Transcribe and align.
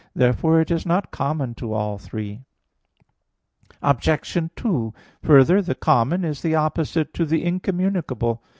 Therefore 0.15 0.59
it 0.59 0.71
is 0.71 0.83
not 0.83 1.11
common 1.11 1.53
to 1.53 1.73
all 1.73 1.99
three. 1.99 2.39
Obj. 3.83 4.33
2: 4.55 4.93
Further, 5.21 5.61
the 5.61 5.75
common 5.75 6.25
is 6.25 6.41
the 6.41 6.55
opposite 6.55 7.13
to 7.13 7.23
the 7.23 7.43
incommunicable. 7.45 8.41